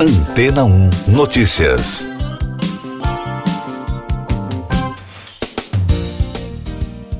[0.00, 2.06] Antena 1 Notícias.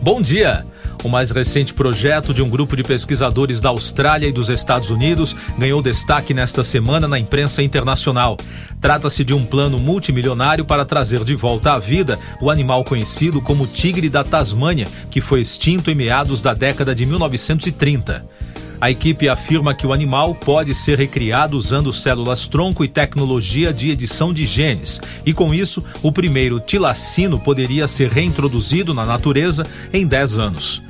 [0.01, 0.65] Bom dia.
[1.03, 5.35] O mais recente projeto de um grupo de pesquisadores da Austrália e dos Estados Unidos
[5.59, 8.37] ganhou destaque nesta semana na imprensa internacional.
[8.81, 13.67] Trata-se de um plano multimilionário para trazer de volta à vida o animal conhecido como
[13.67, 18.38] tigre da Tasmânia, que foi extinto em meados da década de 1930.
[18.81, 23.91] A equipe afirma que o animal pode ser recriado usando células tronco e tecnologia de
[23.91, 30.07] edição de genes, e com isso, o primeiro tilacino poderia ser reintroduzido na natureza em
[30.07, 30.83] 10 anos.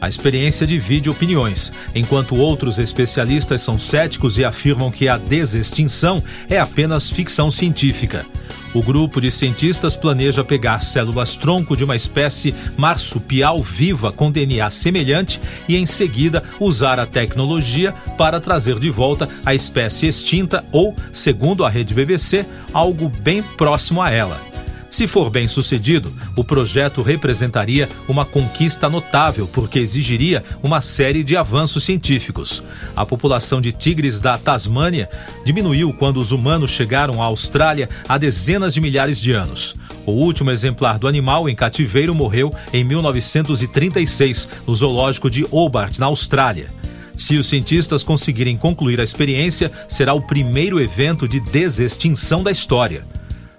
[0.00, 6.58] A experiência divide opiniões, enquanto outros especialistas são céticos e afirmam que a desextinção é
[6.58, 8.26] apenas ficção científica.
[8.76, 15.40] O grupo de cientistas planeja pegar células-tronco de uma espécie marsupial viva com DNA semelhante
[15.66, 21.64] e, em seguida, usar a tecnologia para trazer de volta a espécie extinta ou, segundo
[21.64, 24.55] a rede BBC, algo bem próximo a ela.
[24.96, 31.36] Se for bem sucedido, o projeto representaria uma conquista notável, porque exigiria uma série de
[31.36, 32.62] avanços científicos.
[32.96, 35.06] A população de tigres da Tasmânia
[35.44, 39.76] diminuiu quando os humanos chegaram à Austrália há dezenas de milhares de anos.
[40.06, 46.06] O último exemplar do animal em cativeiro morreu em 1936, no zoológico de Hobart, na
[46.06, 46.70] Austrália.
[47.14, 53.04] Se os cientistas conseguirem concluir a experiência, será o primeiro evento de desextinção da história.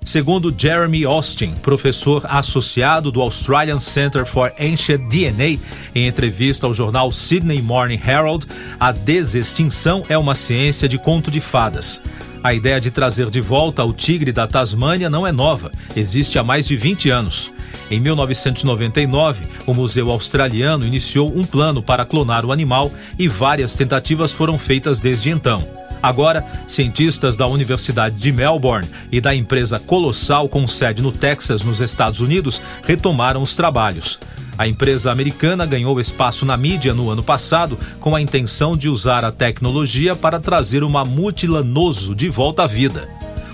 [0.07, 5.59] Segundo Jeremy Austin, professor associado do Australian Center for Ancient DNA,
[5.93, 8.47] em entrevista ao jornal Sydney Morning Herald,
[8.79, 12.01] a desextinção é uma ciência de conto de fadas.
[12.41, 16.43] A ideia de trazer de volta o tigre da Tasmânia não é nova, existe há
[16.43, 17.51] mais de 20 anos.
[17.91, 24.31] Em 1999, o Museu Australiano iniciou um plano para clonar o animal e várias tentativas
[24.31, 25.86] foram feitas desde então.
[26.01, 31.81] Agora, cientistas da Universidade de Melbourne e da empresa Colossal com sede no Texas, nos
[31.81, 34.19] Estados Unidos, retomaram os trabalhos.
[34.57, 39.23] A empresa americana ganhou espaço na mídia no ano passado com a intenção de usar
[39.23, 43.07] a tecnologia para trazer uma multilanoso de volta à vida.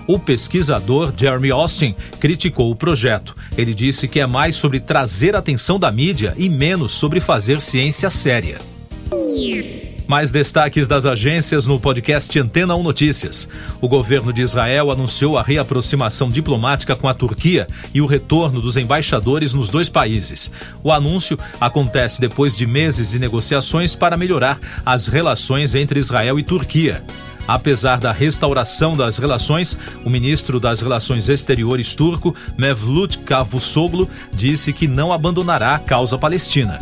[0.07, 3.35] O pesquisador Jeremy Austin criticou o projeto.
[3.57, 8.09] Ele disse que é mais sobre trazer atenção da mídia e menos sobre fazer ciência
[8.09, 8.57] séria.
[10.13, 13.49] Mais destaques das agências no podcast Antena 1 Notícias.
[13.81, 17.65] O governo de Israel anunciou a reaproximação diplomática com a Turquia
[17.95, 20.51] e o retorno dos embaixadores nos dois países.
[20.83, 26.43] O anúncio acontece depois de meses de negociações para melhorar as relações entre Israel e
[26.43, 27.03] Turquia.
[27.47, 29.75] Apesar da restauração das relações,
[30.05, 36.77] o ministro das Relações Exteriores turco, Mevlut Cavusoglu, disse que não abandonará a causa palestina.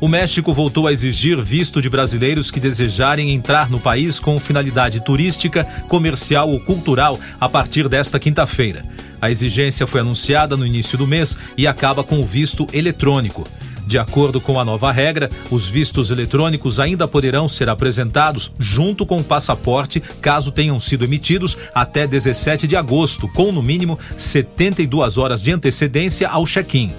[0.00, 5.00] O México voltou a exigir visto de brasileiros que desejarem entrar no país com finalidade
[5.00, 8.82] turística, comercial ou cultural a partir desta quinta-feira.
[9.20, 13.46] A exigência foi anunciada no início do mês e acaba com o visto eletrônico.
[13.86, 19.18] De acordo com a nova regra, os vistos eletrônicos ainda poderão ser apresentados junto com
[19.18, 25.42] o passaporte, caso tenham sido emitidos até 17 de agosto, com no mínimo 72 horas
[25.42, 26.90] de antecedência ao check-in.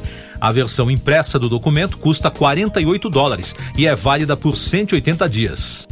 [0.42, 5.88] A versão impressa do documento custa 48 dólares e é válida por 180 dias.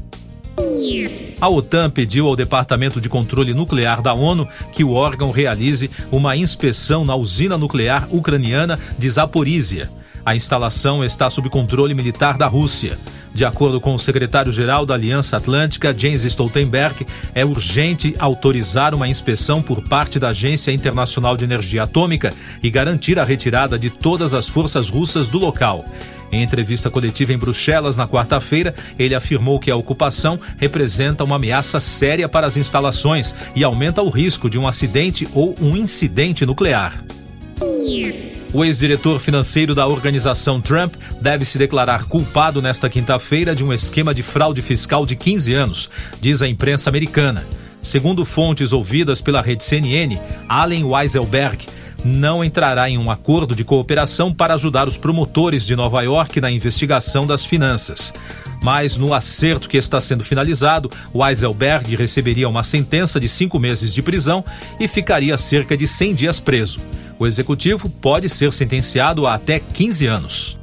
[1.40, 6.36] A OTAN pediu ao Departamento de Controle Nuclear da ONU que o órgão realize uma
[6.36, 9.88] inspeção na usina nuclear ucraniana de Zaporizhia.
[10.26, 12.98] A instalação está sob controle militar da Rússia.
[13.34, 19.62] De acordo com o secretário-geral da Aliança Atlântica, James Stoltenberg, é urgente autorizar uma inspeção
[19.62, 24.48] por parte da Agência Internacional de Energia Atômica e garantir a retirada de todas as
[24.48, 25.86] forças russas do local.
[26.32, 31.80] Em entrevista coletiva em Bruxelas na quarta-feira, ele afirmou que a ocupação representa uma ameaça
[31.80, 37.04] séria para as instalações e aumenta o risco de um acidente ou um incidente nuclear.
[38.52, 44.12] O ex-diretor financeiro da organização Trump deve se declarar culpado nesta quinta-feira de um esquema
[44.12, 45.90] de fraude fiscal de 15 anos,
[46.20, 47.46] diz a imprensa americana.
[47.80, 50.18] Segundo fontes ouvidas pela rede CNN,
[50.48, 51.68] Allen Weiselberg
[52.04, 56.50] não entrará em um acordo de cooperação para ajudar os promotores de Nova York na
[56.50, 58.12] investigação das finanças.
[58.64, 64.02] Mas no acerto que está sendo finalizado, Weiselberg receberia uma sentença de cinco meses de
[64.02, 64.44] prisão
[64.80, 66.80] e ficaria cerca de 100 dias preso.
[67.20, 70.58] O executivo pode ser sentenciado a até 15 anos.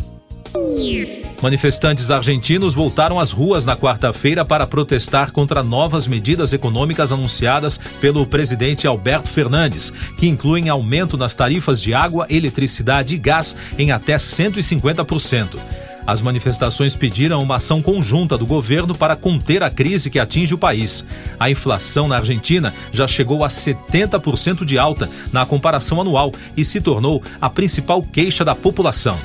[1.43, 8.27] Manifestantes argentinos voltaram às ruas na quarta-feira para protestar contra novas medidas econômicas anunciadas pelo
[8.27, 14.17] presidente Alberto Fernandes, que incluem aumento nas tarifas de água, eletricidade e gás em até
[14.17, 15.59] 150%.
[16.07, 20.59] As manifestações pediram uma ação conjunta do governo para conter a crise que atinge o
[20.59, 21.05] país.
[21.39, 26.81] A inflação na Argentina já chegou a 70% de alta na comparação anual e se
[26.81, 29.19] tornou a principal queixa da população.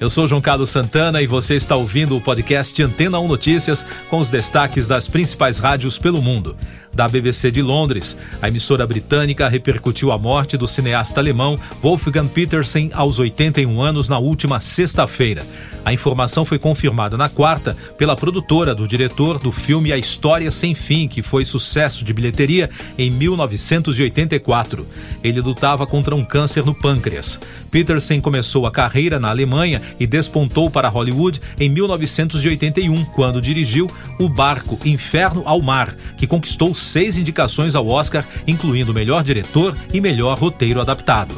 [0.00, 4.18] Eu sou João Carlos Santana e você está ouvindo o podcast Antena 1 Notícias com
[4.18, 6.56] os destaques das principais rádios pelo mundo.
[6.94, 12.90] Da BBC de Londres, a emissora britânica repercutiu a morte do cineasta alemão Wolfgang Petersen
[12.92, 15.42] aos 81 anos na última sexta-feira.
[15.84, 20.74] A informação foi confirmada na quarta pela produtora do diretor do filme A História Sem
[20.74, 24.86] Fim, que foi sucesso de bilheteria em 1984.
[25.24, 27.40] Ele lutava contra um câncer no pâncreas.
[27.70, 33.88] Petersen começou a carreira na Alemanha e despontou para Hollywood em 1981, quando dirigiu
[34.20, 40.00] O Barco Inferno ao Mar, que conquistou seis indicações ao Oscar, incluindo melhor diretor e
[40.00, 41.34] melhor roteiro adaptado.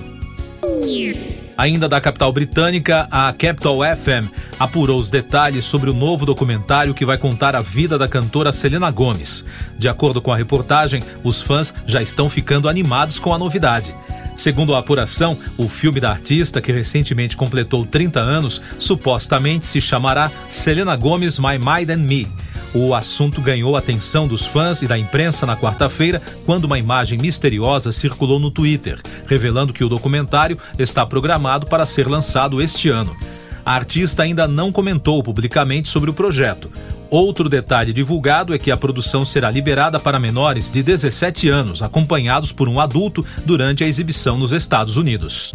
[1.56, 7.05] Ainda da capital britânica, a Capital FM apurou os detalhes sobre o novo documentário que
[7.05, 9.44] vai contar a vida da cantora Selena Gomes.
[9.79, 13.94] De acordo com a reportagem, os fãs já estão ficando animados com a novidade.
[14.37, 20.31] Segundo a apuração, o filme da artista, que recentemente completou 30 anos, supostamente se chamará
[20.50, 22.29] Selena Gomes My Mind and Me.
[22.75, 27.17] O assunto ganhou a atenção dos fãs e da imprensa na quarta-feira, quando uma imagem
[27.17, 33.17] misteriosa circulou no Twitter, revelando que o documentário está programado para ser lançado este ano.
[33.65, 36.69] A artista ainda não comentou publicamente sobre o projeto.
[37.09, 42.50] Outro detalhe divulgado é que a produção será liberada para menores de 17 anos, acompanhados
[42.50, 45.55] por um adulto, durante a exibição nos Estados Unidos.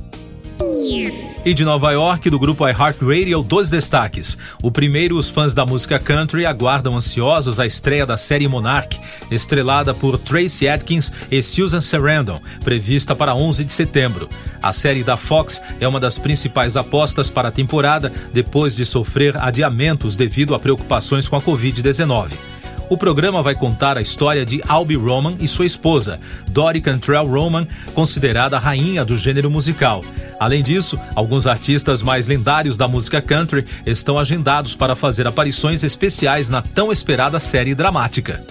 [1.45, 4.37] E de Nova York, do grupo iHeartRadio, dois destaques.
[4.61, 8.99] O primeiro, os fãs da música country aguardam ansiosos a estreia da série Monarch,
[9.31, 14.27] estrelada por Tracy Atkins e Susan Sarandon, prevista para 11 de setembro.
[14.61, 19.37] A série da Fox é uma das principais apostas para a temporada, depois de sofrer
[19.41, 22.58] adiamentos devido a preocupações com a Covid-19.
[22.89, 26.19] O programa vai contar a história de Albie Roman e sua esposa,
[26.49, 30.03] Dori Cantrell Roman, considerada a rainha do gênero musical.
[30.39, 36.49] Além disso, alguns artistas mais lendários da música country estão agendados para fazer aparições especiais
[36.49, 38.43] na tão esperada série dramática.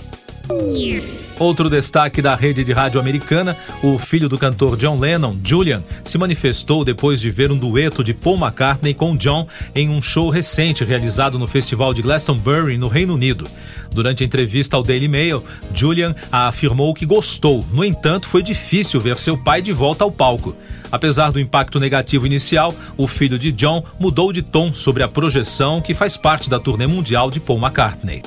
[1.38, 6.17] Outro destaque da rede de rádio americana, o filho do cantor John Lennon, Julian, se
[6.17, 10.84] manifestou depois de ver um dueto de Paul McCartney com John em um show recente
[10.84, 13.44] realizado no festival de Glastonbury, no Reino Unido.
[13.90, 15.43] Durante a entrevista ao Daily Mail,
[15.75, 20.55] Julian afirmou que gostou, no entanto, foi difícil ver seu pai de volta ao palco.
[20.90, 25.81] Apesar do impacto negativo inicial, o filho de John mudou de tom sobre a projeção
[25.81, 28.23] que faz parte da turnê mundial de Paul McCartney.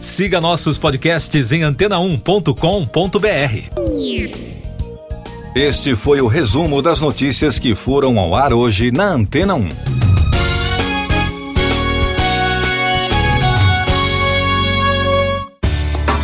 [0.00, 2.60] Siga nossos podcasts em antena1.com.br.
[5.54, 10.09] Este foi o resumo das notícias que foram ao ar hoje na Antena 1.